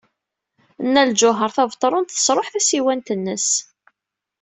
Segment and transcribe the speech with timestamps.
[0.85, 3.47] Nna Lǧuheṛ Tabetṛunt tesṛuḥ tasiwant-nnes.